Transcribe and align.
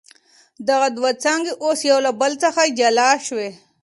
دغه 0.67 0.87
دوه 0.97 1.11
څانګي 1.23 1.53
اوس 1.63 1.79
يو 1.91 1.99
له 2.05 2.11
بل 2.21 2.31
څخه 2.43 2.61
جلا 2.79 3.09
سوې. 3.27 3.49